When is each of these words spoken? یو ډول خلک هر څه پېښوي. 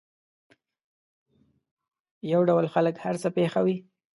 یو 2.31 2.41
ډول 2.49 2.65
خلک 2.73 2.95
هر 3.03 3.15
څه 3.21 3.29
پېښوي. 3.37 3.77